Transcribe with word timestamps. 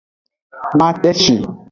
Maceshi. 0.79 1.35